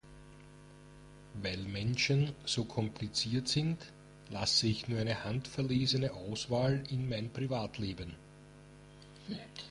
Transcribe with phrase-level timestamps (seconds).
[1.43, 3.93] Weil Menschen so kompliziert sind,
[4.31, 8.15] lasse ich nur eine handverlesene Auswahl in mein Privatleben.